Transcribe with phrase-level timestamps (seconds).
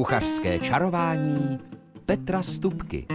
[0.00, 1.58] Kuchařské čarování
[2.06, 3.06] Petra Stupky.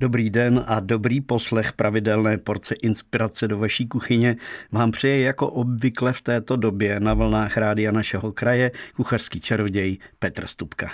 [0.00, 4.36] Dobrý den a dobrý poslech pravidelné porce inspirace do vaší kuchyně
[4.72, 10.46] vám přeje jako obvykle v této době na vlnách rádia našeho kraje kuchařský čaroděj Petr
[10.46, 10.90] Stupka.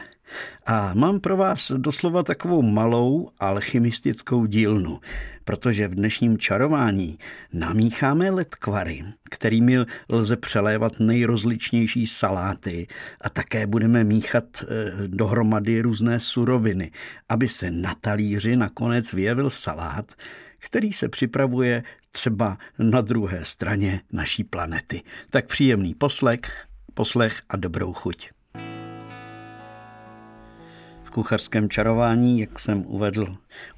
[0.67, 5.01] A mám pro vás doslova takovou malou alchymistickou dílnu,
[5.45, 7.19] protože v dnešním čarování
[7.53, 9.79] namícháme letkvary, kterými
[10.13, 12.87] lze přelévat nejrozličnější saláty
[13.21, 16.91] a také budeme míchat eh, dohromady různé suroviny,
[17.29, 20.13] aby se na talíři nakonec vyjevil salát,
[20.59, 25.03] který se připravuje třeba na druhé straně naší planety.
[25.31, 26.41] Tak příjemný poslech,
[26.95, 28.36] poslech a dobrou chuť
[31.17, 33.27] kuchařském čarování, jak jsem uvedl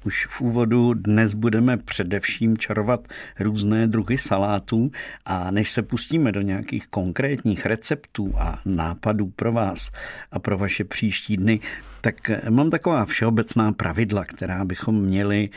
[0.05, 3.07] už v úvodu, dnes budeme především čarovat
[3.39, 4.91] různé druhy salátů
[5.25, 9.91] a než se pustíme do nějakých konkrétních receptů a nápadů pro vás
[10.31, 11.59] a pro vaše příští dny,
[12.01, 12.15] tak
[12.49, 15.49] mám taková všeobecná pravidla, která bychom měli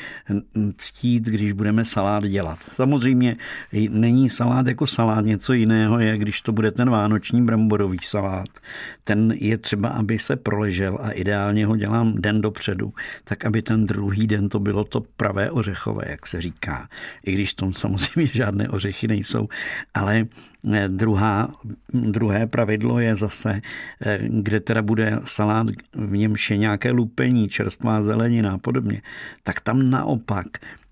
[0.77, 2.59] ctít, když budeme salát dělat.
[2.73, 3.37] Samozřejmě
[3.91, 8.49] není salát jako salát, něco jiného je, když to bude ten vánoční bramborový salát.
[9.05, 12.93] Ten je třeba, aby se proležel a ideálně ho dělám den dopředu,
[13.25, 16.89] tak aby ten druhý den to bylo to pravé ořechové, jak se říká.
[17.27, 19.49] I když tom samozřejmě žádné ořechy nejsou,
[19.95, 20.27] ale
[20.73, 21.55] eh, druhá,
[21.93, 23.61] druhé pravidlo je zase,
[24.01, 29.03] eh, kde teda bude salát, v němž je nějaké lupení, čerstvá zelenina a podobně,
[29.43, 30.47] tak tam naopak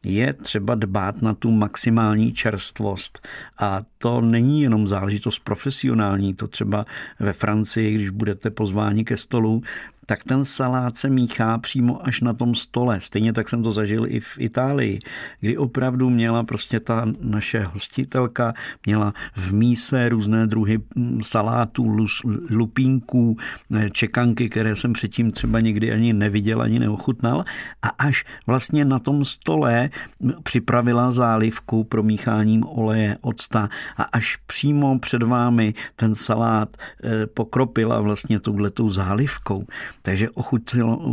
[0.06, 3.28] je třeba dbát na tu maximální čerstvost.
[3.58, 6.86] A to není jenom záležitost profesionální, to třeba
[7.20, 9.62] ve Francii, když budete pozváni ke stolu,
[10.10, 13.00] tak ten salát se míchá přímo až na tom stole.
[13.00, 14.98] Stejně tak jsem to zažil i v Itálii,
[15.40, 18.54] kdy opravdu měla prostě ta naše hostitelka,
[18.86, 22.06] měla v míse různé druhy mm, salátů,
[22.50, 23.36] lupínků,
[23.74, 27.44] eh, čekanky, které jsem předtím třeba nikdy ani neviděl, ani neochutnal.
[27.82, 29.90] A až vlastně na tom stole
[30.20, 38.00] mm, připravila zálivku promícháním oleje, octa a až přímo před vámi ten salát eh, pokropila
[38.00, 39.66] vlastně touhletou zálivkou,
[40.02, 40.30] takže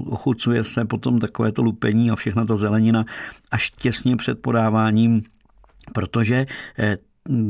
[0.05, 3.05] ochucuje se potom takovéto lupení a všechna ta zelenina
[3.51, 5.23] až těsně před podáváním
[5.93, 6.45] protože
[6.79, 6.97] eh,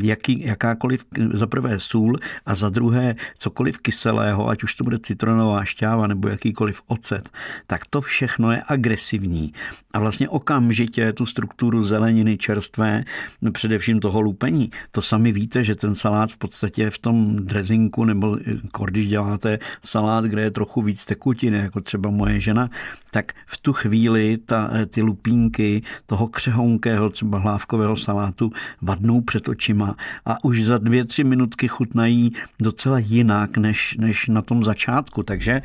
[0.04, 5.66] jaký, jakákoliv, za prvé sůl a za druhé cokoliv kyselého, ať už to bude citronová
[5.66, 7.30] šťáva nebo jakýkoliv ocet,
[7.68, 9.54] tak to všechno je agresivní.
[9.94, 13.04] A vlastně okamžitě tu strukturu zeleniny čerstvé,
[13.52, 18.38] především toho lupení, to sami víte, že ten salát v podstatě v tom drezinku nebo
[18.86, 22.70] když děláte salát, kde je trochu víc tekutiny, jako třeba moje žena,
[23.12, 28.52] tak v tu chvíli ta, ty lupínky toho křehonkého, třeba hlávkového salátu
[28.82, 29.96] vadnou před očima očima
[30.26, 35.24] a už za dvě, tři minutky chutnají docela jinak než, než na tom začátku.
[35.24, 35.62] Takže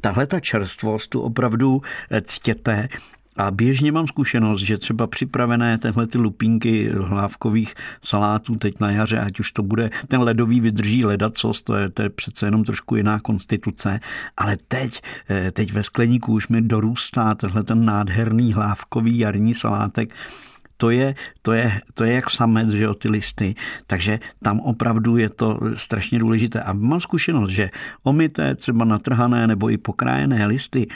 [0.00, 2.88] tahle ta čerstvost tu opravdu eh, ctěte
[3.36, 9.18] a běžně mám zkušenost, že třeba připravené tenhle ty lupínky hlávkových salátů teď na jaře,
[9.20, 12.96] ať už to bude ten ledový vydrží ledacos, to je, to je přece jenom trošku
[12.96, 14.00] jiná konstituce,
[14.36, 20.14] ale teď, eh, teď ve skleníku už mi dorůstá tenhle ten nádherný hlávkový jarní salátek,
[20.76, 23.54] to je, to je, to je jak samec, že jo, ty listy.
[23.86, 26.60] Takže tam opravdu je to strašně důležité.
[26.60, 27.70] A mám zkušenost, že
[28.04, 30.86] omité, třeba natrhané nebo i pokrájené listy,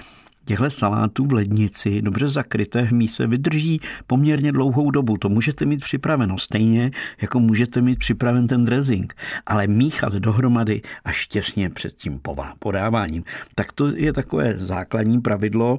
[0.44, 5.16] těchto salátů v lednici, dobře zakryté v míse, vydrží poměrně dlouhou dobu.
[5.16, 6.90] To můžete mít připraveno stejně,
[7.22, 9.14] jako můžete mít připraven ten dressing.
[9.46, 12.20] Ale míchat dohromady až těsně před tím
[12.58, 13.24] podáváním.
[13.54, 15.78] Tak to je takové základní pravidlo,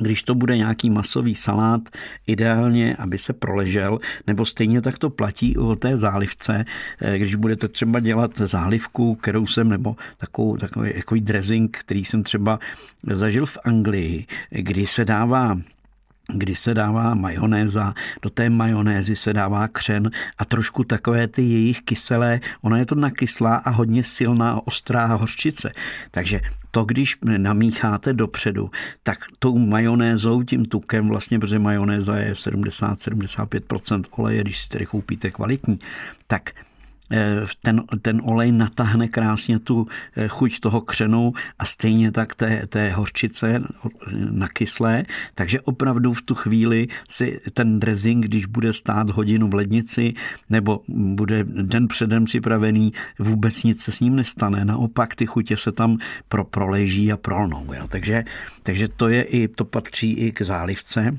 [0.00, 1.88] když to bude nějaký masový salát,
[2.26, 6.64] ideálně, aby se proležel, nebo stejně tak to platí o té zálivce,
[7.00, 12.22] eh, když budete třeba dělat zálivku, kterou jsem, nebo takovou, takový, takový dressing, který jsem
[12.22, 12.58] třeba
[13.06, 15.58] zažil v Anglii, kdy se dává
[16.34, 21.82] kdy se dává majonéza, do té majonézy se dává křen a trošku takové ty jejich
[21.82, 25.72] kyselé, ona je to nakyslá a hodně silná, ostrá hořčice.
[26.10, 26.40] Takže
[26.70, 28.70] to, když namícháte dopředu,
[29.02, 35.30] tak tou majonézou, tím tukem, vlastně, protože majonéza je 70-75% oleje, když si tedy koupíte
[35.30, 35.78] kvalitní,
[36.26, 36.50] tak
[37.62, 39.86] ten, ten olej natáhne krásně tu
[40.16, 43.62] eh, chuť toho křenu a stejně tak té, té hořčice
[44.30, 45.04] na kyslé,
[45.34, 50.14] takže opravdu v tu chvíli si ten dressing, když bude stát hodinu v lednici
[50.50, 54.64] nebo bude den předem připravený, vůbec nic se s ním nestane.
[54.64, 55.98] Naopak ty chutě se tam
[56.28, 57.72] pro, proleží a prolnou.
[57.74, 57.86] Jo.
[57.88, 58.24] Takže,
[58.62, 61.18] takže to je i, to patří i k zálivce.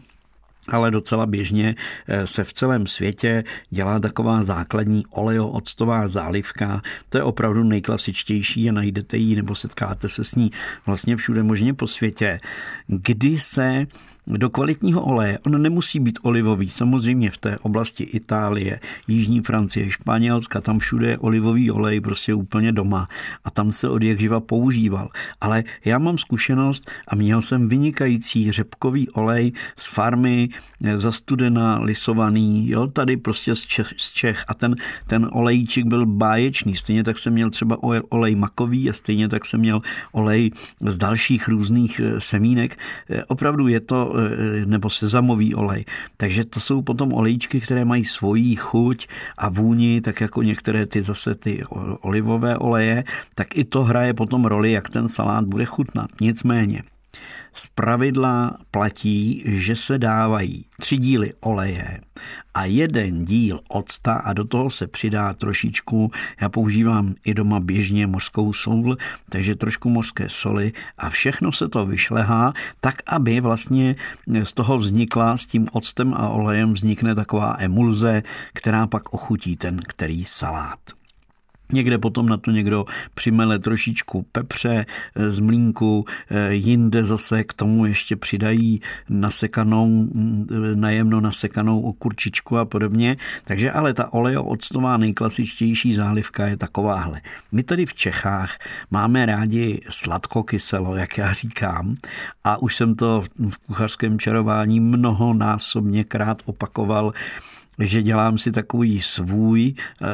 [0.68, 1.76] Ale docela běžně
[2.08, 6.82] eh, se v celém světě dělá taková základní olejo-octová zálivka.
[7.10, 10.52] To je opravdu nejklasičtější a najdete ji nebo setkáte se s ní
[10.86, 12.40] vlastně všude možně po světě,
[12.88, 13.86] kdy se
[14.28, 15.40] do kvalitního oleje.
[15.46, 21.18] On nemusí být olivový, samozřejmě v té oblasti Itálie, Jižní Francie, Španělska, tam všude je
[21.18, 23.08] olivový olej prostě úplně doma
[23.44, 25.10] a tam se od jak živa používal.
[25.42, 30.50] Ale já mám zkušenost a měl jsem vynikající řepkový olej z farmy,
[30.84, 34.76] eh, zastudená, lisovaný, jo, tady prostě z Čech, z Čech a ten,
[35.08, 36.76] ten olejčik byl báječný.
[36.76, 37.78] Stejně tak jsem měl třeba
[38.10, 39.82] olej makový a stejně tak jsem měl
[40.12, 42.78] olej z dalších různých eh, semínek.
[43.10, 44.14] Eh, opravdu je to
[44.66, 45.86] nebo sezamový olej.
[46.18, 49.08] Takže to jsou potom olejčky, které mají svoji chuť
[49.38, 51.64] a vůni, tak jako některé ty zase ty
[52.02, 53.04] olivové oleje,
[53.36, 56.10] tak i to hraje potom roli, jak ten salát bude chutnat.
[56.22, 56.84] Nicméně,
[57.54, 62.02] z pravidla platí, že se dávají tři díly oleje
[62.54, 66.12] a jeden díl octa a do toho se přidá trošičku,
[66.42, 68.98] já používám i doma běžně mořskou sůl,
[69.30, 73.96] takže trošku mořské soli a všechno se to vyšlehá tak, aby vlastně
[74.44, 78.24] z toho vznikla s tím octem a olejem vznikne taková emulze,
[78.54, 81.01] která pak ochutí ten který salát.
[81.72, 84.86] Někde potom na to někdo přimele trošičku pepře
[85.16, 92.66] z mlínku, eh, jinde zase k tomu ještě přidají nasekanou, mm, najemno nasekanou okurčičku a
[92.66, 93.18] podobně.
[93.44, 97.22] Takže ale ta olejo-octová nejklasičtější zálivka je takováhle.
[97.52, 98.58] My tady v Čechách
[98.92, 101.96] máme rádi sladkokyselo, jak já říkám,
[102.44, 107.14] a už jsem to v kuchařském čarování mnohonásobně krát opakoval,
[107.88, 110.08] že dělám si takový svůj, eh,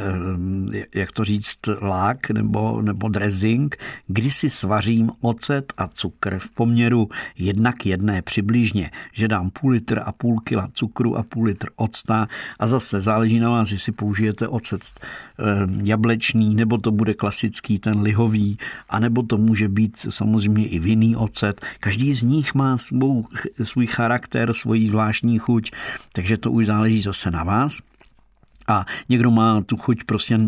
[0.96, 3.78] jak to říct, lák nebo, nebo dressing,
[4.08, 9.72] kdy si svařím ocet a cukr v poměru jedna k jedné přibližně, že dám půl
[9.72, 12.28] litr a půl kila cukru a půl litr octa
[12.60, 15.44] a zase záleží na vás, jestli použijete ocet eh,
[15.84, 18.58] jablečný, nebo to bude klasický ten lihový,
[18.90, 21.62] anebo to může být samozřejmě i vinný ocet.
[21.80, 23.26] Každý z nich má svou,
[23.64, 25.72] svůj charakter, svoji zvláštní chuť,
[26.14, 27.57] takže to už záleží zase na vás
[28.68, 30.40] a někdo má tu chuť prostě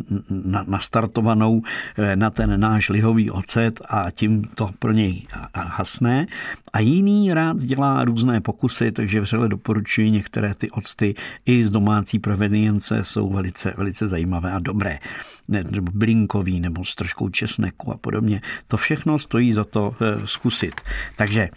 [0.67, 1.61] nastartovanou
[1.97, 6.27] eh, na ten náš lihový ocet a tím to pro něj hasné.
[6.73, 11.15] A jiný rád dělá různé pokusy, takže vřele doporučuji některé ty octy
[11.45, 14.99] i z domácí provenience jsou velice, velice zajímavé a dobré.
[15.47, 18.41] Ne, nebo blinkový, nebo s troškou česneku a podobně.
[18.67, 20.81] To všechno stojí za to eh, zkusit.
[21.15, 21.49] Takže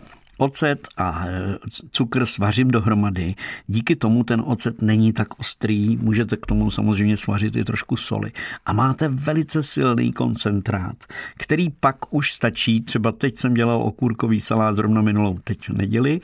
[0.43, 1.59] ocet a e,
[1.91, 3.35] cukr svařím dohromady.
[3.67, 8.33] Díky tomu ten ocet není tak ostrý, můžete k tomu samozřejmě svařit i trošku soli.
[8.67, 10.97] A máte velice silný koncentrát,
[11.37, 16.21] který pak už stačí, třeba teď jsem dělal okurkový salát zrovna minulou teď neděli,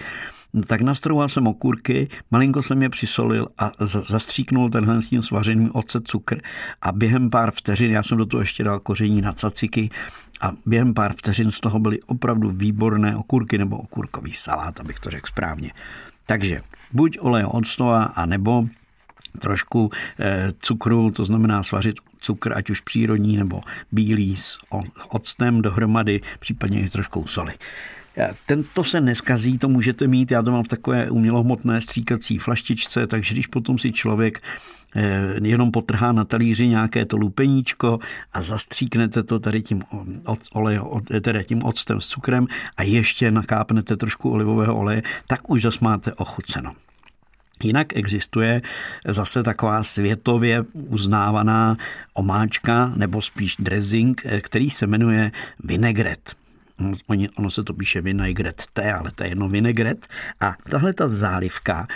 [0.67, 6.09] tak nastrouhal jsem okurky, malinko jsem je přisolil a zastříknul tenhle s tím svařeným ocet,
[6.09, 6.41] cukr
[6.83, 9.91] a během pár vteřin, já jsem do toho ještě dal koření na caciky
[10.41, 15.11] a během pár vteřin z toho byly opravdu výborné okurky nebo okurkový salát, abych to
[15.11, 15.73] řekl správně.
[16.27, 16.63] Takže
[16.93, 18.67] buď olej octova, a nebo
[19.41, 23.61] trošku eh, cukru, to znamená svařit cukr, ať už přírodní nebo
[23.93, 24.59] bílý s
[25.09, 27.53] octem dohromady, případně i s troškou soli.
[28.47, 33.35] Tento se neskazí, to můžete mít, já to mám v takové umělohmotné stříkací flaštičce, takže
[33.35, 34.78] když potom si člověk eh,
[35.43, 37.99] jenom potrhá na talíři nějaké to lupeníčko
[38.33, 39.83] a zastříknete to tady tím,
[40.53, 40.81] olej,
[41.21, 42.47] tedy tím octem s cukrem
[42.77, 46.73] a ještě nakápnete trošku olivového oleje, tak už zase máte ochuceno.
[47.63, 48.63] Jinak existuje
[49.09, 51.77] zase taková světově uznávaná
[52.15, 55.33] omáčka nebo spíš dressing, eh, který se jmenuje
[55.65, 56.35] vinegret
[57.37, 60.07] ono se to píše vinaigrette, ale to je jenom vinegret.
[60.41, 61.87] A tahle ta zálivka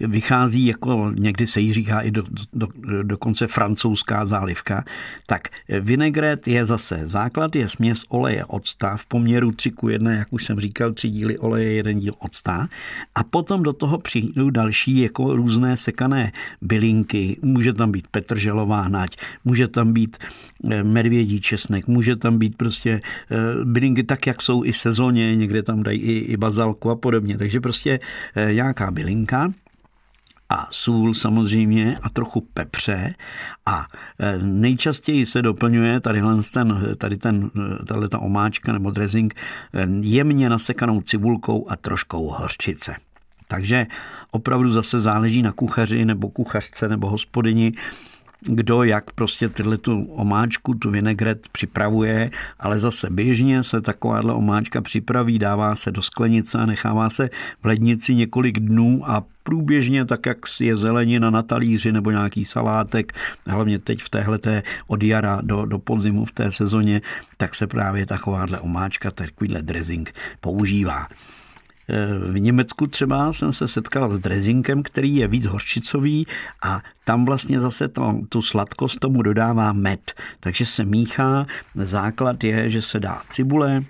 [0.00, 2.22] vychází jako někdy se jí říká i do,
[2.52, 2.68] do,
[3.02, 4.84] dokonce francouzská zálivka,
[5.26, 5.48] tak
[5.80, 10.44] vinegret je zase základ, je směs oleje octa v poměru 3 k 1, jak už
[10.44, 12.68] jsem říkal, tři díly oleje, jeden díl octa
[13.14, 19.16] a potom do toho přijdou další jako různé sekané bylinky, může tam být petrželová nať,
[19.44, 20.16] může tam být
[20.70, 23.00] eh, medvědí česnek, může tam být prostě
[23.30, 27.38] eh, bylinky tak, jak jsou i sezóně, někde tam dají i, i bazalku a podobně,
[27.38, 28.00] takže prostě
[28.34, 29.48] eh, nějaká bylinka
[30.48, 33.14] a sůl samozřejmě a trochu pepře
[33.66, 33.86] a
[34.20, 36.22] e, nejčastěji se doplňuje tady
[36.52, 37.50] ten, tady ten,
[37.86, 42.94] tahle ta omáčka nebo dressing e, jemně nasekanou cibulkou a troškou hořčice.
[43.48, 43.86] Takže
[44.30, 47.72] opravdu zase záleží na kuchaři nebo kuchařce nebo hospodyni,
[48.40, 54.80] kdo jak prostě tyhle tu omáčku, tu vinegret připravuje, ale zase běžně se takováhle omáčka
[54.80, 57.30] připraví, dává se do sklenice a nechává se
[57.62, 63.12] v lednici několik dnů a průběžně, tak jak je zelenina na talíři nebo nějaký salátek,
[63.46, 64.38] hlavně teď v téhle
[64.86, 67.02] od jara do, do podzimu v té sezóně,
[67.36, 71.06] tak se právě takováhle omáčka, takovýhle dressing používá.
[72.30, 76.26] V Německu třeba jsem se setkal s drezinkem, který je víc hořčicový
[76.62, 80.14] a tam vlastně zase to, tu sladkost tomu dodává med.
[80.40, 81.46] Takže se míchá.
[81.74, 83.82] Základ je, že se dá cibule,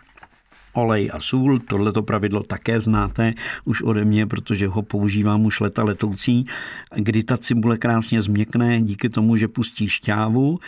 [0.76, 1.59] olej a sůl.
[1.59, 6.47] Tohleto pravidlo také znáte už ode mě, protože ho používám už leta letoucí,
[6.95, 10.59] kdy ta cibule krásně změkne díky tomu, že pustí šťávu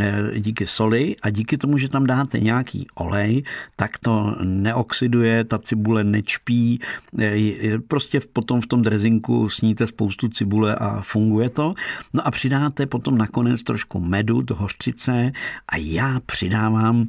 [0.00, 3.42] Eh, díky soli a díky tomu, že tam dáte nějaký olej,
[3.76, 6.80] tak to neoxiduje, ta cibule nečpí,
[7.20, 11.74] eh, prostě potom v tom drezinku sníte spoustu cibule a funguje to.
[12.12, 15.32] No a přidáte potom nakonec trošku medu do hořčice
[15.68, 17.06] a já přidávám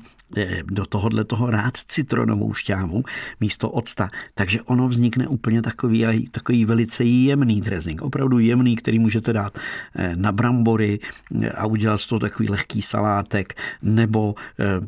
[0.64, 3.04] do tohohle toho rád citronovou šťávu
[3.40, 4.10] místo octa.
[4.34, 8.02] Takže ono vznikne úplně takový, takový velice jemný dressing.
[8.02, 9.58] Opravdu jemný, který můžete dát
[9.96, 11.00] eh, na brambory
[11.42, 14.36] eh, a udělat z toho takový lehký salátek nebo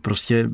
[0.02, 0.50] prostě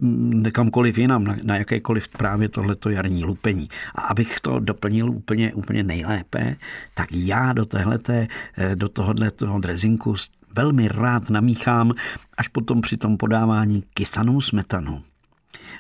[0.52, 3.70] kamkoliv jinam, na, na jakékoliv právě tohleto jarní lupení.
[3.96, 6.56] A abych to doplnil úplně, úplně nejlépe,
[6.94, 8.28] tak já do téhleté,
[8.76, 10.16] do tohohle toho dresinku
[10.56, 11.92] velmi rád namíchám
[12.38, 15.04] až potom při tom podávání kysanou smetanu.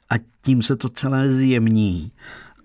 [0.09, 2.11] A tím se to celé zjemní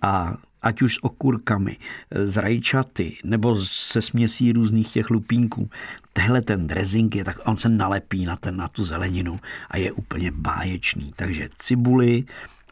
[0.02, 1.76] a ať už s okurkami,
[2.10, 5.70] s rajčaty nebo se směsí různých těch lupínků.
[6.12, 9.92] Tehle ten dressing je tak, on se nalepí na, ten, na tu zeleninu a je
[9.92, 11.12] úplně báječný.
[11.16, 12.24] Takže cibuli,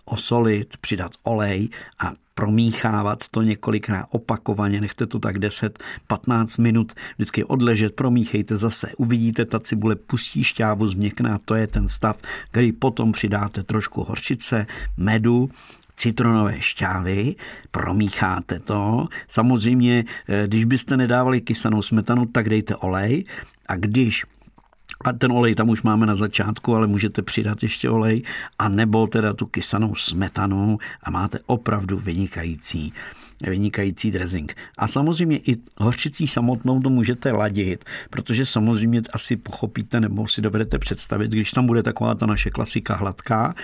[0.04, 7.94] osolit, přidat olej a promíchávat to několikrát opakovaně, nechte to tak 10-15 minut, vždycky odležet,
[7.94, 13.62] promíchejte zase, uvidíte, ta cibule pustí šťávu, změkná, to je ten stav, který potom přidáte
[13.62, 15.50] trošku horčice, medu,
[15.96, 17.34] citronové šťávy,
[17.70, 19.08] promícháte to.
[19.28, 23.24] Samozřejmě, eh, když byste nedávali kysanou smetanu, tak dejte olej.
[23.68, 24.24] A když
[25.04, 28.22] a ten olej tam už máme na začátku, ale můžete přidat ještě olej,
[28.58, 32.92] a nebo teda tu kysanou smetanu a máte opravdu vynikající
[33.42, 34.56] vynikající dressing.
[34.78, 40.78] A samozřejmě i hořčicí samotnou to můžete ladit, protože samozřejmě asi pochopíte nebo si dovedete
[40.78, 43.54] představit, když tam bude taková ta naše klasika hladká,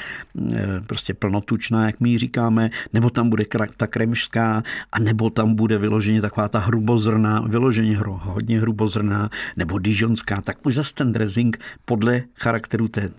[0.56, 3.44] eh, prostě plnotučná, jak my říkáme, nebo tam bude
[3.76, 4.62] ta kremšská,
[4.92, 10.66] a nebo tam bude vyloženě taková ta hrubozrná, vyloženě hro, hodně hrubozrná, nebo dižonská, tak
[10.66, 13.10] už zase ten dressing podle charakteru té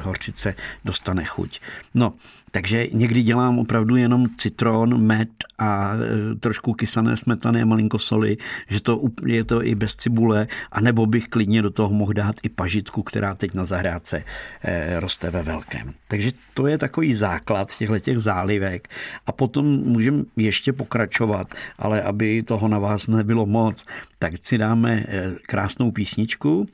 [0.00, 1.60] hořčice dostane chuť.
[1.94, 2.14] No,
[2.50, 5.92] takže někdy dělám opravdu jenom citron, med a
[6.40, 8.36] trošku kysané smetany a malinko soli,
[8.68, 12.36] že to je to i bez cibule, a nebo bych klidně do toho mohl dát
[12.42, 14.24] i pažitku, která teď na zahrádce
[14.62, 15.92] e, roste ve velkém.
[16.08, 18.88] Takže to je takový základ těchto těch zálivek.
[19.26, 23.86] A potom můžeme ještě pokračovat, ale aby toho na vás nebylo moc,
[24.18, 25.04] tak si dáme e,
[25.46, 26.68] krásnou písničku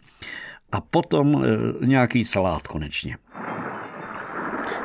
[0.72, 1.44] a potom
[1.80, 3.16] nějaký salát konečně.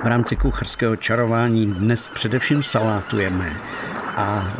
[0.03, 3.61] V rámci kucharského čarování dnes především salátujeme
[4.19, 4.53] a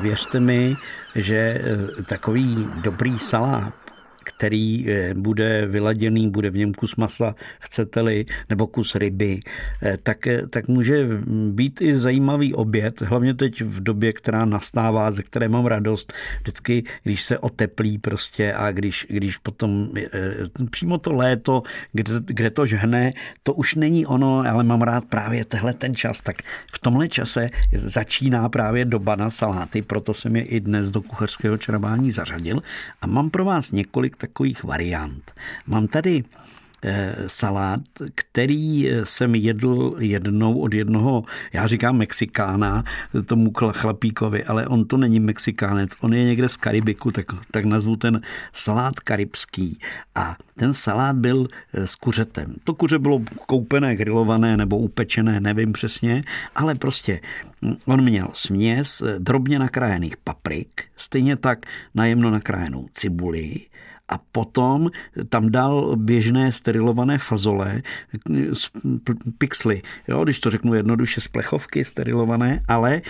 [0.00, 0.76] věřte mi,
[1.14, 1.60] že
[2.06, 3.91] takový dobrý salát
[4.22, 9.40] který eh, bude vyladěný, bude v něm kus masa, chcete-li, nebo kus ryby,
[9.82, 11.08] eh, tak, eh, tak může
[11.50, 16.84] být i zajímavý oběd, hlavně teď v době, která nastává, ze které mám radost, vždycky,
[17.02, 19.90] když se oteplí prostě a když, když potom
[20.70, 21.62] přímo to léto,
[21.92, 23.12] kde, kde to žhne,
[23.42, 26.36] to už není ono, ale mám rád právě tehle ten čas, tak
[26.72, 31.58] v tomhle čase začíná právě doba na saláty, proto jsem je i dnes do kucharského
[31.58, 32.62] čarování zařadil
[33.00, 35.32] a mám pro vás několik několik takových variant.
[35.66, 36.24] Mám tady
[36.84, 37.80] eh, salát,
[38.14, 42.84] který jsem jedl jednou od jednoho, já říkám Mexikána,
[43.26, 47.96] tomu chlapíkovi, ale on to není Mexikánec, on je někde z Karibiku, tak, tak nazvu
[47.96, 48.20] ten
[48.52, 49.78] salát karibský.
[50.14, 52.54] A ten salát byl eh, s kuřetem.
[52.64, 56.22] To kuře bylo koupené, grilované nebo upečené, nevím přesně,
[56.54, 57.20] ale prostě
[57.62, 63.71] hm, on měl směs eh, drobně nakrájených paprik, stejně tak najemno nakrájenou cibuli,
[64.08, 64.90] a potom
[65.28, 67.82] tam dal běžné sterilované fazole,
[69.38, 73.00] pixely, jo, když to řeknu jednoduše, z plechovky sterilované, ale e,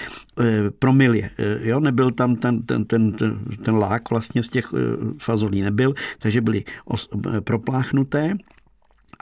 [0.71, 3.13] promilě, e, jo, nebyl tam ten, ten, ten,
[3.65, 4.79] ten, lák vlastně z těch e,
[5.19, 7.09] fazolí nebyl, takže byly os,
[7.45, 8.37] propláchnuté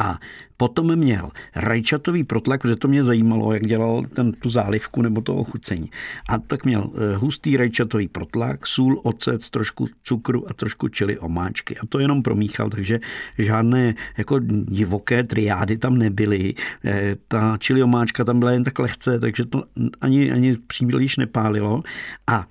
[0.01, 0.19] a
[0.57, 5.35] potom měl rajčatový protlak, protože to mě zajímalo, jak dělal ten, tu zálivku nebo to
[5.35, 5.91] ochucení.
[6.29, 11.77] A tak měl eh, hustý rajčatový protlak, sůl, ocet, trošku cukru a trošku čili omáčky.
[11.79, 13.01] A to jenom promíchal, takže
[13.39, 16.55] žádné jako divoké triády tam nebyly.
[16.85, 19.65] Eh, ta čili omáčka tam byla jen tak lehce, takže to
[20.01, 21.83] ani, ani příliš nepálilo.
[22.27, 22.47] A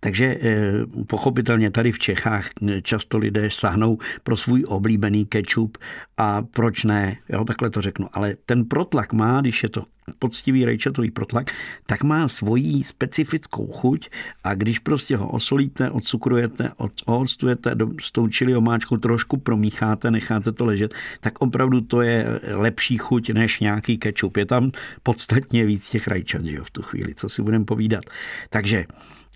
[0.00, 0.72] Takže eh,
[1.06, 5.78] pochopitelně tady v Čechách eh, často lidé sahnou pro svůj oblíbený kečup
[6.16, 8.06] a proč ne, jo, takhle to řeknu.
[8.12, 9.84] Ale ten protlak má, když je to
[10.18, 11.50] poctivý rajčatový protlak,
[11.86, 14.10] tak má svoji specifickou chuť
[14.44, 16.70] a když prostě ho osolíte, odcukrujete,
[17.06, 22.98] odstujete s tou čili omáčkou, trošku promícháte, necháte to ležet, tak opravdu to je lepší
[22.98, 24.36] chuť než nějaký kečup.
[24.36, 24.70] Je tam
[25.02, 28.04] podstatně víc těch rajčat, že jo, v tu chvíli, co si budeme povídat.
[28.50, 28.86] Takže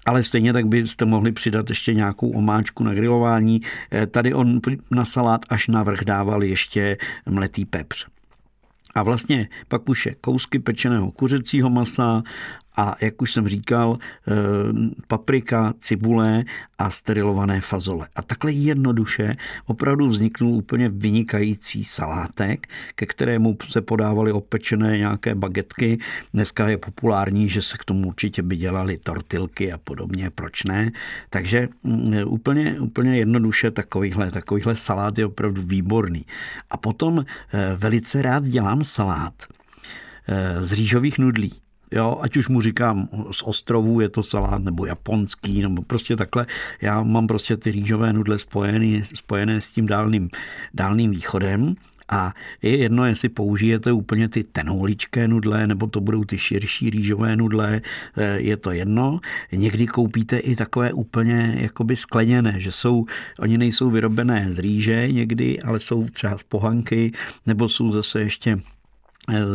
[0.07, 3.61] ale stejně tak byste mohli přidat ještě nějakou omáčku na grilování.
[3.93, 8.07] Eh, tady on na salát až navrh dával ještě mletý pepř.
[8.95, 12.23] A vlastně pak už je kousky pečeného kuřecího masa
[12.77, 14.33] a jak už jsem říkal, eh,
[15.07, 16.45] paprika, cibule
[16.79, 18.09] a sterilované fazole.
[18.17, 19.37] A takhle jednoduše
[19.67, 25.99] opravdu vzniknul úplně vynikající salátek, ke kterému se podávaly opečené nějaké bagetky.
[26.35, 30.91] Dneska je populární, že se k tomu určitě by dělali tortilky a podobně, proč ne.
[31.31, 36.27] Takže mm, úplně, úplně jednoduše takovýhle, takovýhle salát je opravdu výborný.
[36.71, 39.35] A potom eh, velice rád dělám salát
[40.29, 41.63] eh, z rýžových nudlí.
[41.93, 46.47] Jo, ať už mu říkám z ostrovů je to salát, nebo japonský, nebo prostě takhle.
[46.81, 50.29] Já mám prostě ty rýžové nudle spojené, spojené s tím dálným,
[50.75, 51.75] dálným východem.
[52.09, 52.33] A
[52.63, 57.81] je jedno, jestli použijete úplně ty tenouličké nudle, nebo to budou ty širší rýžové nudle,
[58.17, 59.21] eh, je to jedno.
[59.53, 63.07] Někdy koupíte i takové úplně jakoby skleněné, že jsou,
[63.41, 67.13] oni nejsou vyrobené z rýže někdy, ale jsou třeba z pohanky,
[67.47, 68.59] nebo jsou zase ještě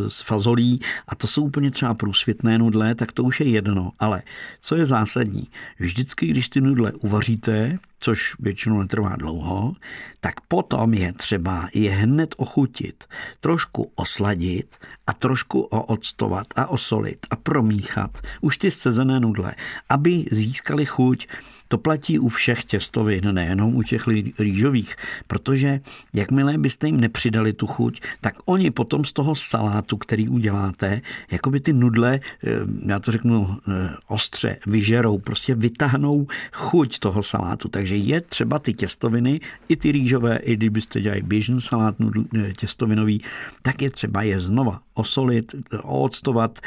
[0.08, 3.92] s fazolí a to jsou úplně třeba průsvětné nudle, tak to už je jedno.
[4.00, 4.22] Ale
[4.62, 5.48] co je zásadní?
[5.80, 9.74] Vždycky, když ty nudle uvaříte, což většinou netrvá dlouho,
[10.20, 13.06] tak potom je třeba je hned ochutit,
[13.40, 19.56] trošku osladit a trošku ooctovat a osolit a promíchat už ty scezené nudle,
[19.90, 21.28] aby získali chuť
[21.68, 24.08] to platí u všech těstovin, nejenom u těch
[24.40, 24.96] rýžových,
[25.28, 25.80] protože
[26.14, 31.50] jakmile byste jim nepřidali tu chuť, tak oni potom z toho salátu, který uděláte, jako
[31.50, 32.50] by ty nudle, eh,
[32.86, 37.68] já to řeknu eh, ostře, vyžerou, prostě vytáhnou chuť toho salátu.
[37.68, 39.39] Takže je třeba ty těstoviny,
[39.70, 43.22] i ty rýžové, i kdybyste dělali běžný salát eh, těstovinový,
[43.62, 46.60] tak je třeba je znova osolit, octovat,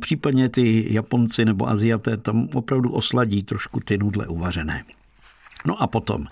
[0.00, 4.84] Případně ty Japonci nebo Aziaté tam opravdu osladí trošku ty nudle uvařené.
[5.66, 6.26] No a potom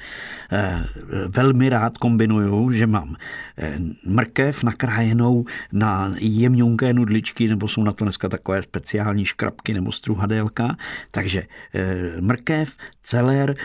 [0.53, 0.85] eh,
[1.29, 3.17] velmi rád kombinuju, že mám
[3.57, 9.93] eh, mrkev nakrájenou na jemňunké nudličky, nebo jsou na to dneska takové speciální škrabky nebo
[9.93, 10.77] struhadelka.
[11.11, 11.43] Takže
[11.75, 13.57] eh, mrkev, celer,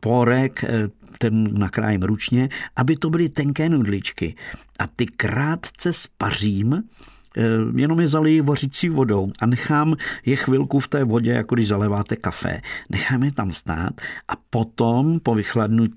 [0.00, 0.64] porek,
[1.18, 4.34] ten nakrájím ručně, aby to byly tenké nudličky.
[4.78, 6.82] A ty krátce spařím,
[7.76, 12.16] jenom je zaliji vařící vodou a nechám je chvilku v té vodě, jako když zaleváte
[12.16, 12.60] kafe.
[12.90, 15.96] Nechám je tam stát a potom po vychladnutí,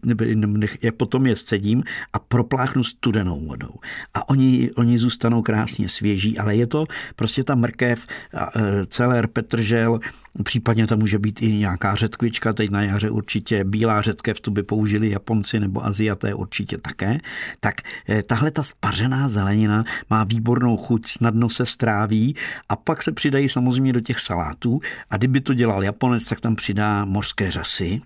[0.82, 3.74] je potom je scedím a propláchnu studenou vodou.
[4.13, 10.00] A oni, oni zůstanou krásně svěží, ale je to prostě ta mrkev, eh, celer, petržel,
[10.44, 14.63] Případně tam může být i nějaká řetkvička, teď na jaře určitě bílá řetkev, tu by
[14.63, 17.17] použili Japonci nebo Aziaté určitě také.
[17.60, 17.76] Tak
[18.10, 22.36] eh, tahle ta spařená zelenina má výbornou chuť, snadno se stráví
[22.70, 26.56] a pak se přidají samozřejmě do těch salátů a kdyby to dělal Japonec, tak tam
[26.56, 28.02] přidá mořské řasy,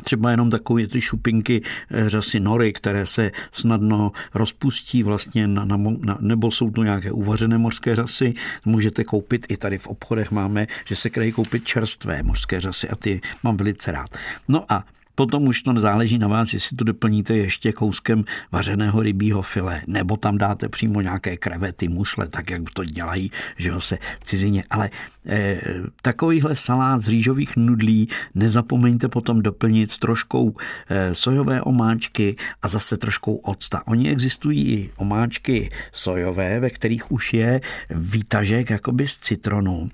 [0.00, 5.76] třeba jenom takové ty šupinky eh, řasy nory, které se snadno rozpustí vlastně, na, na,
[6.00, 8.34] na, nebo jsou to nějaké uvařené mořské řasy,
[8.64, 12.96] můžete koupit, i tady v obchodech máme, že se krají koupit čerstvé mořské řasy a
[12.96, 14.10] ty mám velice rád.
[14.48, 14.84] No a
[15.20, 20.16] Potom už to záleží na vás, jestli to doplníte ještě kouskem vařeného rybího file, nebo
[20.16, 24.64] tam dáte přímo nějaké krevety, mušle, tak jak to dělají, že ho se v cizině.
[24.70, 24.90] Ale
[25.26, 25.60] eh,
[26.02, 30.56] takovýhle salát z rýžových nudlí nezapomeňte potom doplnit s troškou
[30.88, 33.82] eh, sojové omáčky a zase troškou octa.
[33.86, 39.90] Oni existují i omáčky sojové, ve kterých už je výtažek jakoby z citronu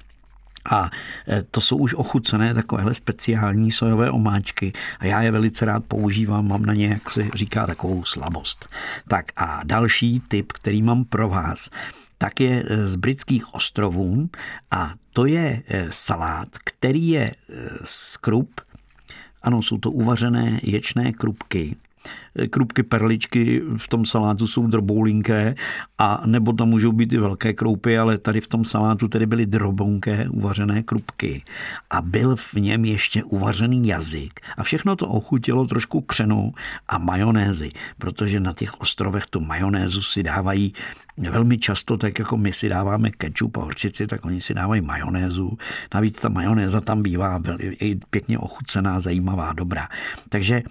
[0.71, 0.91] a
[1.29, 6.49] e, to jsou už ochucené takovéhle speciální sojové omáčky a já je velice rád používám,
[6.49, 8.69] mám na ně, jak se říká, takovou slabost.
[9.09, 11.71] Tak a další tip, který mám pro vás,
[12.19, 14.29] tak je e, z britských ostrovů
[14.71, 17.33] a to je e, salát, který je
[17.85, 18.61] z krup,
[19.43, 21.77] ano, jsou to uvařené ječné krupky,
[22.51, 25.55] krupky perličky v tom salátu jsou droboulinké
[25.99, 29.47] a nebo tam můžou být i velké kroupy, ale tady v tom salátu tedy byly
[29.47, 31.42] drobonké uvařené krupky
[31.90, 36.53] a byl v něm ještě uvařený jazyk a všechno to ochutilo trošku křenou
[36.88, 40.73] a majonézy, protože na těch ostrovech tu majonézu si dávají
[41.16, 45.59] velmi často, tak jako my si dáváme kečup a horčici, tak oni si dávají majonézu.
[45.95, 47.42] Navíc ta majonéza tam bývá
[48.11, 49.88] pěkně ochucená, zajímavá, dobrá.
[50.29, 50.62] Takže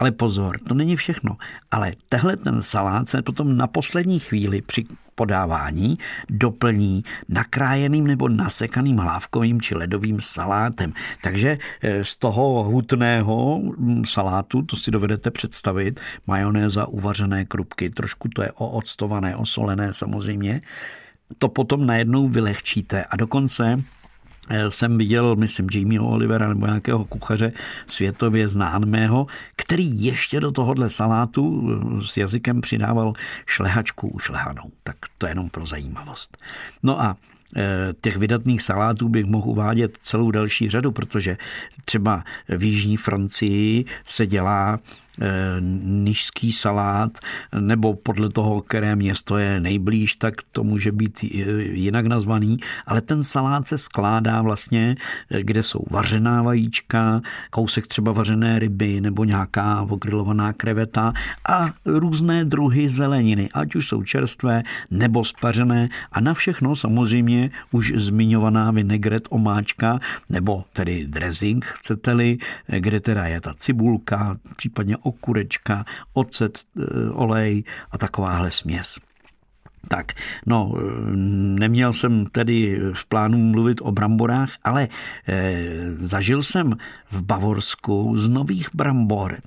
[0.00, 1.36] ale pozor, to není všechno.
[1.70, 5.98] Ale tehle ten salát se potom na poslední chvíli při podávání
[6.30, 10.92] doplní nakrájeným nebo nasekaným hlávkovým či ledovým salátem.
[11.22, 18.28] Takže eh, z toho hutného mm, salátu, to si dovedete představit, majonéza, uvařené krupky, trošku
[18.28, 20.60] to je ooctované, osolené samozřejmě,
[21.38, 23.82] to potom najednou vylehčíte a dokonce
[24.68, 27.52] jsem viděl, myslím, Jamieho Olivera nebo nějakého kuchaře
[27.86, 33.12] světově známého, který ještě do tohohle salátu eh, s jazykem přidával
[33.46, 34.70] šlehačku ušlehanou.
[34.82, 36.36] Tak to je jenom pro zajímavost.
[36.82, 37.16] No a
[37.56, 37.62] eh,
[38.00, 41.36] těch vydatných salátů bych mohl uvádět celou další řadu, protože
[41.84, 45.09] třeba v Jižní Francii se dělá Eh,
[45.84, 47.18] nižský salát,
[47.60, 51.24] nebo podle toho, které město je nejblíž, tak to může být
[51.72, 52.56] jinak nazvaný,
[52.86, 54.96] ale ten salát se skládá vlastně,
[55.30, 61.12] eh, kde jsou vařená vajíčka, kousek třeba vařené ryby nebo nějaká ogrilovaná kreveta
[61.48, 65.88] a různé druhy zeleniny, ať už jsou čerstvé nebo spařené.
[66.12, 73.26] A na všechno samozřejmě už zmiňovaná vinegret omáčka nebo tedy dressing, chcete-li, eh, kde teda
[73.26, 78.98] je ta cibulka, případně okurečka, ocet, e, olej a takováhle směs.
[79.88, 80.12] Tak,
[80.46, 80.80] no, e,
[81.58, 84.88] neměl jsem tedy v plánu mluvit o bramborách, ale
[85.28, 85.66] e,
[85.98, 86.76] zažil jsem
[87.10, 89.42] v Bavorsku z nových brambor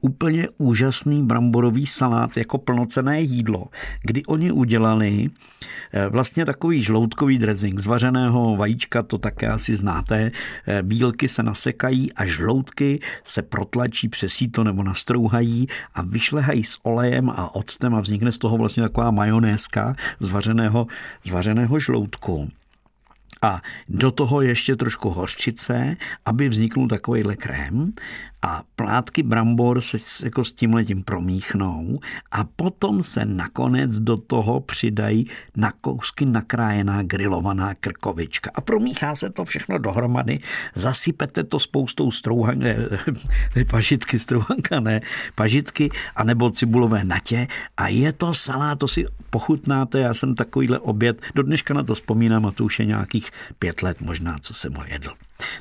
[0.00, 3.66] úplně úžasný bramborový salát jako plnocené jídlo,
[4.02, 5.30] kdy oni udělali
[5.92, 10.30] eh, vlastně takový žloutkový dressing z vařeného vajíčka, to také asi znáte.
[10.66, 16.78] Eh, bílky se nasekají a žloutky se protlačí přes síto nebo nastrouhají a vyšlehají s
[16.82, 20.86] olejem a octem a vznikne z toho vlastně taková majonézka z vařeného,
[21.24, 22.50] z vařeného žloutku
[23.42, 27.92] a do toho ještě trošku hořčice, aby vzniknul takovýhle krém
[28.42, 34.60] a plátky brambor se jako s tím letím promíchnou a potom se nakonec do toho
[34.60, 40.40] přidají na kousky nakrájená grilovaná krkovička a promíchá se to všechno dohromady,
[40.74, 42.64] zasypete to spoustou strouhanky,
[43.56, 45.00] ne, pažitky, strouhanka ne,
[45.34, 47.46] pažitky anebo cibulové natě
[47.76, 51.94] a je to salát, to si pochutnáte, já jsem takovýhle oběd, do dneška na to
[51.94, 55.10] vzpomínám a to už je nějakých pět let možná, co jsem ho jedl.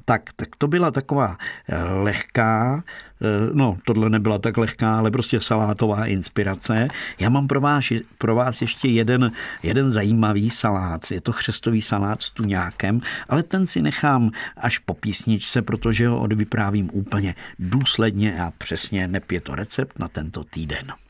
[0.06, 1.38] Tak, tak to byla taková
[1.70, 2.84] eh, lehká,
[3.22, 6.88] eh, no tohle nebyla tak lehká, ale prostě salátová inspirace.
[7.20, 7.86] Já mám pro vás,
[8.18, 9.32] pro vás ještě jeden,
[9.64, 11.12] jeden zajímavý salát.
[11.12, 16.20] Je to chřestový salát s tuňákem, ale ten si nechám až po písničce, protože ho
[16.20, 21.07] odvyprávím úplně důsledně a přesně nepě to recept na tento týden.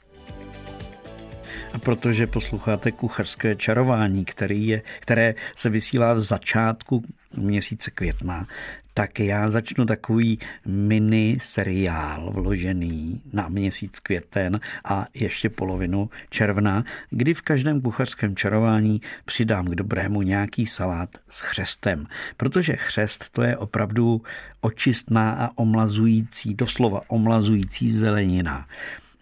[1.74, 7.04] A protože posloucháte kuchařské čarování, který je, které se vysílá v začátku
[7.38, 8.48] měsíce května,
[8.94, 17.34] tak já začnu takový mini seriál vložený na měsíc květen a ještě polovinu června, kdy
[17.34, 22.06] v každém kuchařském čarování přidám k dobrému nějaký salát s chřestem.
[22.38, 24.22] Protože chřest to je opravdu
[24.62, 28.68] očistná a omlazující, doslova omlazující zelenina.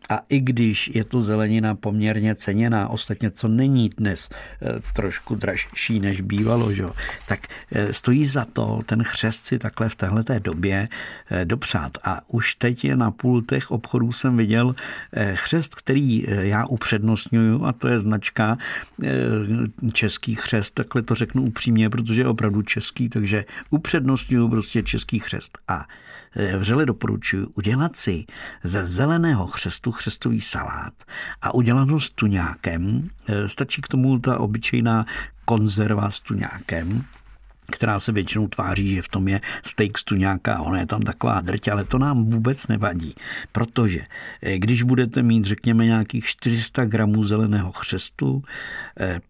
[0.10, 6.00] A i když je to zelenina poměrně ceněná, ostatně co není dnes eh, trošku dražší
[6.00, 6.86] než bývalo, že?
[7.28, 7.40] tak
[7.72, 10.90] eh, stojí za to ten chřest si takhle v téhleté době
[11.32, 11.98] eh, dopřát.
[12.04, 14.76] A už teď je na pultech obchodů jsem viděl
[15.34, 18.58] chřest, který já upřednostňuju a to je značka
[19.94, 25.58] český chřest, takhle to řeknu upřímně, protože je opravdu český, takže upřednostňuju prostě český chřest.
[25.68, 25.86] A
[26.58, 28.26] vřele doporučuji udělat si
[28.64, 30.94] ze zeleného chřestu chřestový salát
[31.42, 33.10] a udělat ho s tuňákem.
[33.28, 35.06] E, stačí k tomu ta obyčejná
[35.46, 37.04] konzerva s tuňákem,
[37.72, 41.02] která se většinou tváří, že v tom je steak z tuňáka a ona je tam
[41.02, 43.16] taková drť, ale to nám vůbec nevadí,
[43.52, 44.02] protože
[44.42, 48.44] e, když budete mít, řekněme, nějakých 400 gramů zeleného chřestu,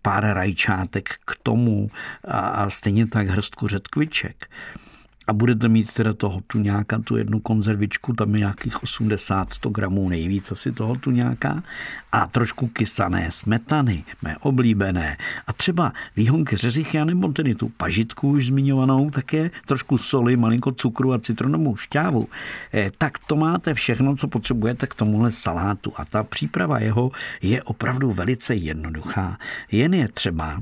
[0.01, 1.87] pár rajčátek k tomu
[2.27, 4.49] a, a stejně tak hrstku řetkviček,
[5.27, 10.51] a budete mít teda toho tuňáka, tu jednu konzervičku, tam je nějakých 80-100 gramů nejvíc
[10.51, 11.63] asi toho tuňáka
[12.11, 18.45] a trošku kysané smetany, mé oblíbené a třeba výhonky řeřichy, nebo tedy tu pažitku už
[18.45, 22.27] zmiňovanou, také trošku soli, malinko cukru a citronovou šťávu.
[22.73, 27.11] Eh, tak to máte všechno, co potřebujete k tomuhle salátu a ta příprava jeho
[27.41, 29.37] je opravdu velice jednoduchá.
[29.71, 30.61] Jen je třeba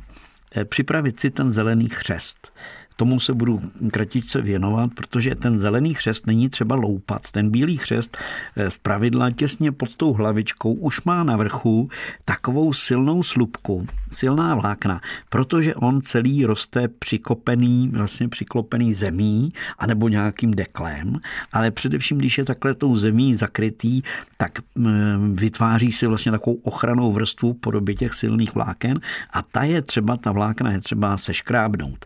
[0.56, 2.52] eh, připravit si ten zelený chřest
[2.96, 7.32] tomu se budu kratičce věnovat, protože ten zelený chřest není třeba loupat.
[7.32, 8.18] Ten bílý chřest
[8.56, 11.90] eh, z pravidla těsně pod tou hlavičkou už má na vrchu
[12.26, 20.52] takovou silnou slupku, silná vlákna, protože on celý roste přikopený, vlastně přiklopený zemí anebo nějakým
[20.52, 21.20] deklem,
[21.52, 24.02] ale především, když je takhle tou zemí zakrytý,
[24.38, 29.00] tak mm, vytváří si vlastně takovou ochranou vrstvu podobě těch silných vláken
[29.34, 32.06] a ta je třeba, ta vlákna je třeba seškrábnout.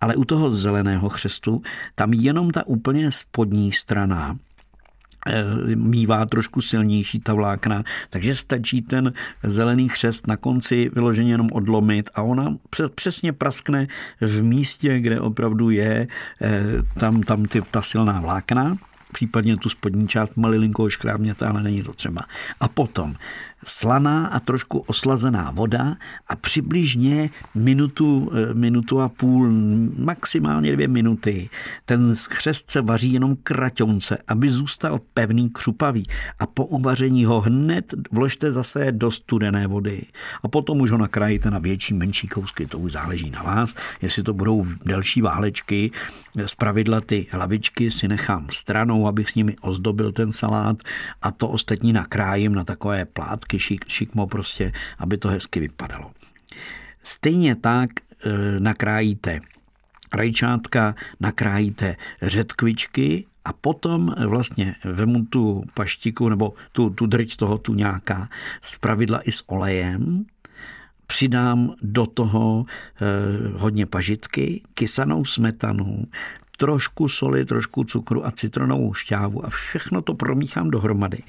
[0.00, 1.62] Ale u toho zeleného chřestu,
[1.94, 4.36] tam jenom ta úplně spodní strana
[5.26, 5.44] eh,
[5.76, 12.10] mývá trošku silnější ta vlákna, takže stačí ten zelený chřest na konci vyloženě jenom odlomit
[12.14, 12.56] a ona
[12.94, 13.86] přesně praskne
[14.20, 16.06] v místě, kde opravdu je
[16.40, 16.62] eh,
[17.00, 18.76] tam, tam ty, ta silná vlákna
[19.14, 22.22] případně tu spodní část malilinkou škrábněte, ale není to třeba.
[22.60, 23.14] A potom
[23.66, 25.96] slaná a trošku oslazená voda
[26.28, 29.52] a přibližně minutu, eh, minutu a půl,
[29.98, 31.48] maximálně dvě minuty.
[31.84, 36.06] Ten křest se vaří jenom kraťonce, aby zůstal pevný, křupavý.
[36.38, 40.02] A po uvaření ho hned vložte zase do studené vody.
[40.42, 44.22] A potom už ho nakrájíte na větší, menší kousky, to už záleží na vás, jestli
[44.22, 45.90] to budou delší válečky,
[46.46, 50.76] z pravidla ty hlavičky si nechám stranou, abych s nimi ozdobil ten salát
[51.22, 56.10] a to ostatní nakrájím na takové plátky hezky šik, šikmo prostě, aby to hezky vypadalo.
[57.02, 59.40] Stejně tak e, nakrájíte
[60.14, 67.74] rajčátka, nakrájíte řetkvičky a potom vlastně vemu tu paštiku nebo tu, tu drť toho tu
[67.74, 68.28] nějaká
[68.62, 70.24] z pravidla i s olejem,
[71.06, 76.04] přidám do toho e, hodně pažitky, kysanou smetanu,
[76.56, 81.22] trošku soli, trošku cukru a citronovou šťávu a všechno to promíchám dohromady.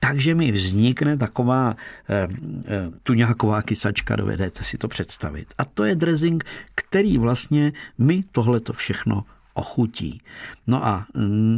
[0.00, 1.76] Takže mi vznikne taková
[2.08, 2.28] eh,
[2.66, 5.54] eh, tuňáková kysačka, dovedete si to představit.
[5.58, 10.20] A to je dressing, který vlastně mi tohleto všechno ochutí.
[10.66, 11.06] No a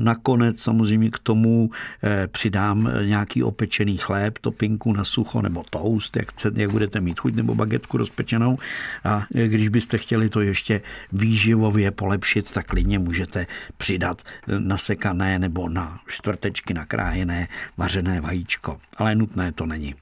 [0.02, 1.70] nakonec samozřejmě k tomu
[2.02, 7.20] eh, přidám nějaký opečený chléb, topinku na sucho nebo toast, jak, chcete, jak budete mít
[7.20, 8.59] chuť, nebo bagetku rozpečenou.
[9.04, 10.80] A když byste chtěli to ještě
[11.12, 14.22] výživově polepšit, tak klidně můžete přidat
[14.59, 18.78] nasekané nebo na čtvrtečky nakrájené vařené vajíčko.
[18.96, 19.94] Ale nutné to není.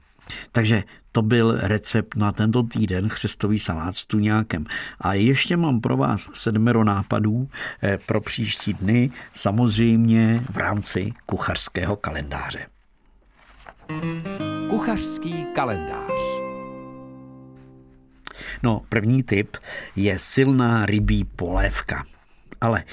[0.51, 4.65] Takže to byl recept na tento týden chřestový salát s tuňákem.
[5.01, 7.49] A ještě mám pro vás sedmero nápadů
[7.83, 12.65] eh, pro příští dny, samozřejmě v rámci kuchařského kalendáře.
[14.69, 16.13] Kuchařský kalendář
[18.63, 19.57] No, první tip
[19.95, 22.03] je silná rybí polévka.
[22.61, 22.83] Ale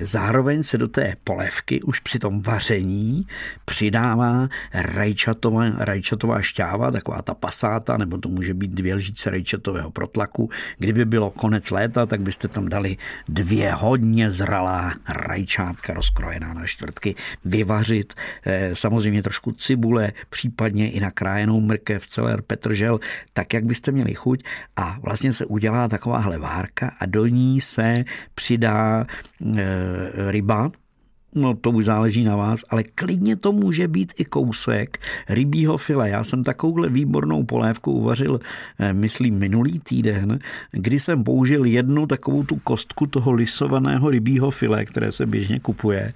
[0.00, 3.26] zároveň se do té polévky už při tom vaření
[3.64, 10.50] přidává rajčatová, rajčatová šťáva, taková ta pasáta, nebo to může být dvě lžíce rajčatového protlaku.
[10.78, 12.96] Kdyby bylo konec léta, tak byste tam dali
[13.28, 18.14] dvě hodně zralá rajčátka rozkrojená na čtvrtky, vyvařit,
[18.46, 23.00] eh, samozřejmě trošku cibule, případně i nakrájenou mrkev, celer, petržel,
[23.32, 24.44] tak jak byste měli chuť
[24.76, 29.06] a vlastně se udělá takováhle várka a do ní se přidá
[29.39, 30.70] Eh, ryba,
[31.34, 36.10] No to už záleží na vás, ale klidně to může být i kousek rybího file.
[36.10, 38.40] Já jsem takovouhle výbornou polévku uvařil,
[38.78, 40.38] eh, myslím, minulý týden,
[40.72, 46.12] kdy jsem použil jednu takovou tu kostku toho lisovaného rybího file, které se běžně kupuje.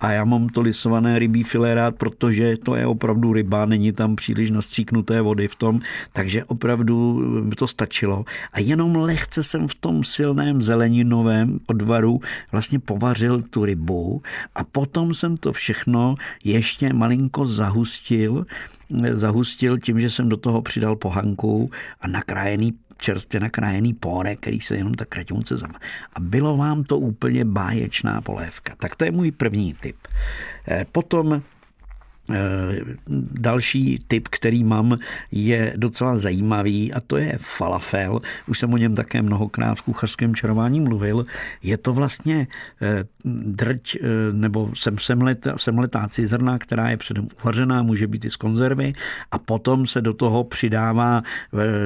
[0.00, 4.16] A já mám to lisované rybí file rád, protože to je opravdu ryba, není tam
[4.16, 5.80] příliš nastříknuté vody v tom,
[6.12, 7.22] takže opravdu
[7.56, 8.24] to stačilo.
[8.52, 12.20] A jenom lehce jsem v tom silném zeleninovém odvaru
[12.52, 14.22] vlastně povařil tu rybu
[14.58, 18.46] a potom jsem to všechno ještě malinko zahustil,
[19.12, 24.76] zahustil tím, že jsem do toho přidal pohanku a nakrájený čerstvě nakrájený póre, který se
[24.76, 25.74] jenom tak kraťunce zam.
[26.14, 28.74] A bylo vám to úplně báječná polévka.
[28.78, 29.96] Tak to je můj první tip.
[30.68, 31.42] Eh, potom
[33.30, 34.96] další typ, který mám,
[35.32, 38.20] je docela zajímavý a to je falafel.
[38.46, 41.26] Už jsem o něm také mnohokrát v kuchařském čarování mluvil.
[41.62, 42.46] Je to vlastně
[42.82, 43.96] eh, drť
[44.32, 48.92] nebo sem, semletá, semletá cizrna, která je předem uvařená, může být i z konzervy
[49.30, 51.22] a potom se do toho přidává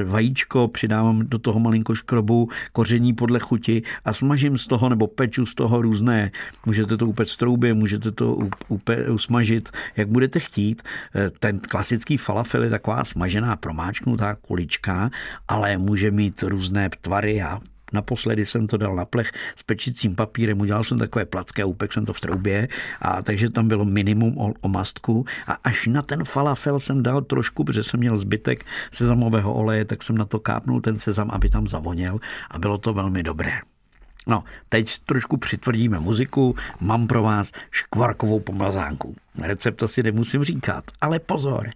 [0.05, 5.47] vajíčko, přidávám do toho malinko škrobu, koření podle chuti a smažím z toho nebo peču
[5.47, 6.31] z toho různé.
[6.67, 10.83] Můžete to upec v troubě, můžete to upe, usmažit, jak budete chtít.
[11.15, 15.11] Eh, ten klasický falafel je taková smažená promáčknutá kulička,
[15.49, 17.61] ale může mít různé tvary a
[17.93, 22.05] Naposledy jsem to dal na plech s pečicím papírem, udělal jsem takové placké, upek jsem
[22.05, 22.69] to v troubě,
[23.01, 27.21] a takže tam bylo minimum o, o mastku a až na ten falafel jsem dal
[27.21, 31.49] trošku, protože jsem měl zbytek sezamového oleje, tak jsem na to kápnul ten sezam, aby
[31.53, 32.17] tam zavoněl
[32.51, 33.72] a bylo to velmi dobré.
[34.27, 39.17] No, teď trošku přitvrdíme muziku, mám pro vás škvarkovou pomazánku.
[39.43, 41.71] Recept asi nemusím říkat, ale pozor,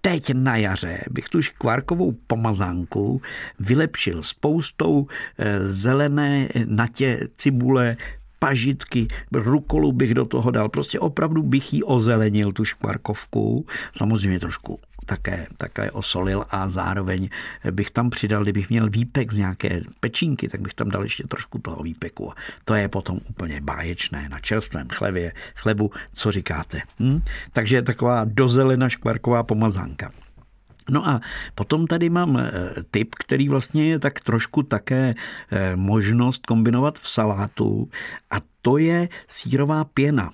[0.00, 3.22] teď na jaře bych tu škvárkovou pomazánku
[3.60, 5.06] vylepšil spoustou
[5.38, 7.96] eh, zelené natě cibule,
[8.38, 10.68] pažitky, rukolu bych do toho dal.
[10.68, 13.66] Prostě opravdu bych ji ozelenil, tu škvarkovku.
[13.96, 17.28] Samozřejmě trošku také, také osolil a zároveň
[17.70, 21.58] bych tam přidal, kdybych měl výpek z nějaké pečínky, tak bych tam dal ještě trošku
[21.58, 22.32] toho výpeku.
[22.64, 26.82] To je potom úplně báječné na čerstvém chlebě, chlebu, co říkáte.
[27.00, 27.22] Hm?
[27.52, 30.12] Takže je taková dozelena škvarková pomazánka.
[30.90, 31.20] No a
[31.54, 32.50] potom tady mám eh,
[32.90, 35.14] typ, který vlastně je tak trošku také
[35.50, 37.90] eh, možnost kombinovat v salátu
[38.30, 40.30] a to je sírová pěna.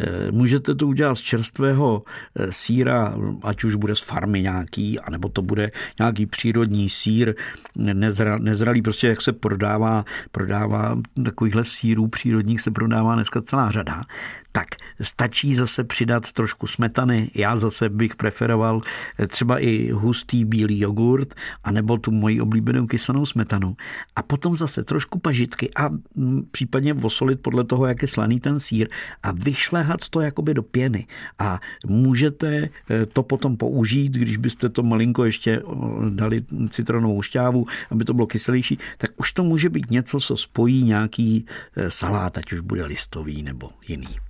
[0.00, 2.02] Eh, můžete to udělat z čerstvého
[2.50, 7.34] síra, ať už bude z farmy nějaký, anebo to bude nějaký přírodní sír,
[7.74, 14.04] nezra, nezralý, prostě jak se prodává, prodává takovýchhle sírů přírodních se prodává dneska celá řada
[14.52, 14.68] tak
[15.00, 17.30] stačí zase přidat trošku smetany.
[17.34, 18.80] Já zase bych preferoval
[19.18, 23.76] eh, třeba i hustý bílý jogurt, anebo tu moji oblíbenou kysanou smetanu.
[24.16, 28.58] A potom zase trošku pažitky a mm, případně vosolit podle toho, jak je slaný ten
[28.58, 28.88] sír
[29.22, 29.32] a
[29.78, 31.06] vyšlehat to jakoby do pěny.
[31.38, 35.62] A můžete eh, to potom použít, když byste to malinko ještě
[36.08, 40.82] dali citronovou šťávu, aby to bylo kyselější, tak už to může být něco, co spojí
[40.82, 44.27] nějaký eh, salát, ať už bude listový nebo jiný.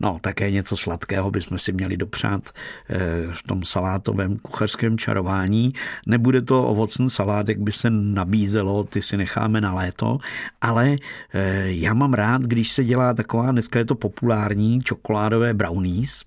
[0.00, 2.50] No, také něco sladkého bychom si měli dopřát
[2.88, 2.98] eh,
[3.32, 5.72] v tom salátovém kuchařském čarování.
[6.06, 10.18] Nebude to ovocný salát, jak by se nabízelo, ty si necháme na léto,
[10.60, 10.96] ale
[11.34, 16.24] eh, já mám rád, když se dělá taková, dneska je to populární, čokoládové brownies,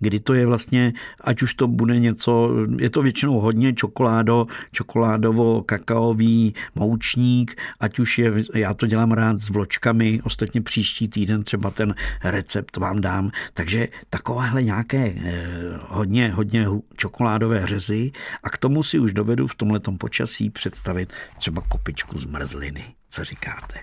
[0.00, 0.92] kdy to je vlastně,
[1.24, 8.18] ať už to bude něco, je to většinou hodně čokoládo, čokoládovo kakaový moučník, ať už
[8.18, 11.94] je, já to dělám rád s vločkami, ostatně příští týden třeba ten
[12.24, 15.42] recept vám dám, takže takovéhle nějaké eh,
[15.88, 18.10] hodně, hodně čokoládové řezy
[18.42, 22.84] a k tomu si už dovedu v tomhletom počasí představit třeba kopičku zmrzliny.
[23.10, 23.78] Co říkáte?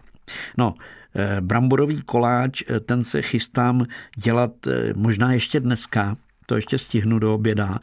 [0.57, 0.73] No,
[1.41, 3.85] bramborový koláč, eh, ten se chystám
[4.17, 7.79] dělat eh, možná ještě dneska, to ještě stihnu do oběda.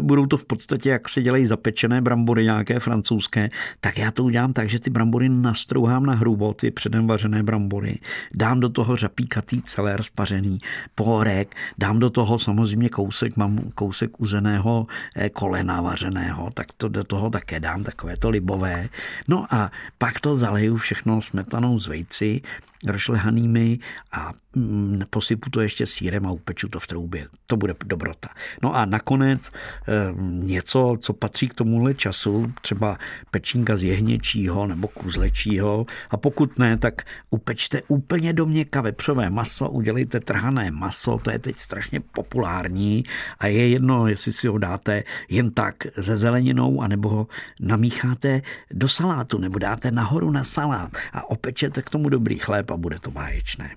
[0.00, 4.52] Budou to v podstatě, jak se dělají zapečené brambory, nějaké francouzské, tak já to udělám
[4.52, 7.98] tak, že ty brambory nastrouhám na hrubo, ty předem vařené brambory,
[8.34, 10.58] dám do toho řapíkatý celér spařený,
[10.94, 14.86] porek, dám do toho samozřejmě kousek, mám kousek uzeného
[15.32, 18.88] kolena vařeného, tak to do toho také dám, takové to libové.
[19.28, 22.40] No a pak to zaleju všechno smetanou z vejci,
[22.86, 23.78] rošlehanými
[24.12, 27.26] a mm, posypu to ještě sírem a upeču to v troubě.
[27.46, 28.28] To bude dobrota.
[28.62, 32.98] No a nakonec eh, něco, co patří k tomuhle času, třeba
[33.30, 39.70] pečínka z jehněčího nebo kuzlečího a pokud ne, tak upečte úplně do měka vepřové maso,
[39.70, 43.04] udělejte trhané maso, to je teď strašně populární
[43.38, 47.26] a je jedno, jestli si ho dáte jen tak ze zeleninou, anebo ho
[47.60, 52.76] namícháte do salátu, nebo dáte nahoru na salát a opečete k tomu dobrý chléb a
[52.76, 53.70] bude to báječné.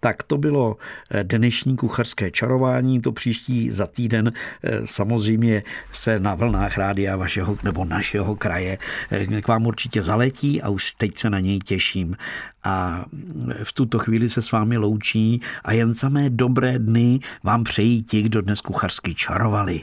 [0.00, 0.76] Tak to bylo
[1.10, 7.56] eh, dnešní kuchařské čarování, to příští za týden eh, samozřejmě se na vlnách rádia vašeho
[7.62, 8.78] nebo našeho kraje
[9.10, 12.16] eh, k vám určitě zaletí a už teď se na něj těším.
[12.64, 13.04] A
[13.64, 18.22] v tuto chvíli se s vámi loučí a jen samé dobré dny vám přejí ti,
[18.22, 19.80] kdo dnes kuchařsky čarovali.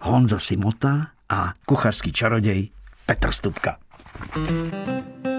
[0.00, 2.68] Honza Simota a kuchařský čaroděj
[3.06, 3.76] Petr Stupka.
[4.34, 5.33] thank you